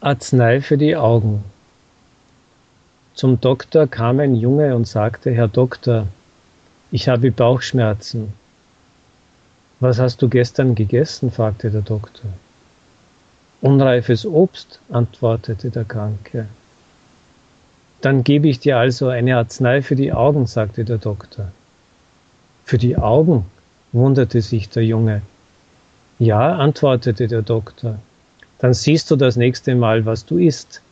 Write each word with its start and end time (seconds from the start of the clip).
Arznei 0.00 0.60
für 0.60 0.78
die 0.78 0.94
Augen. 0.94 1.44
Zum 3.14 3.40
Doktor 3.40 3.88
kam 3.88 4.20
ein 4.20 4.36
Junge 4.36 4.76
und 4.76 4.86
sagte, 4.86 5.32
Herr 5.32 5.48
Doktor, 5.48 6.06
ich 6.92 7.08
habe 7.08 7.32
Bauchschmerzen. 7.32 8.32
Was 9.80 9.98
hast 9.98 10.22
du 10.22 10.28
gestern 10.28 10.76
gegessen? 10.76 11.32
fragte 11.32 11.72
der 11.72 11.80
Doktor. 11.80 12.30
Unreifes 13.60 14.24
Obst, 14.24 14.78
antwortete 14.88 15.70
der 15.70 15.84
Kranke. 15.84 16.46
Dann 18.00 18.22
gebe 18.22 18.46
ich 18.46 18.60
dir 18.60 18.78
also 18.78 19.08
eine 19.08 19.36
Arznei 19.36 19.82
für 19.82 19.96
die 19.96 20.12
Augen, 20.12 20.46
sagte 20.46 20.84
der 20.84 20.98
Doktor. 20.98 21.50
Für 22.64 22.78
die 22.78 22.96
Augen? 22.96 23.46
wunderte 23.90 24.42
sich 24.42 24.68
der 24.68 24.84
Junge. 24.84 25.22
Ja, 26.20 26.54
antwortete 26.54 27.26
der 27.26 27.42
Doktor. 27.42 27.98
Dann 28.58 28.74
siehst 28.74 29.10
du 29.10 29.16
das 29.16 29.36
nächste 29.36 29.74
Mal, 29.74 30.04
was 30.04 30.24
du 30.24 30.38
isst. 30.38 30.82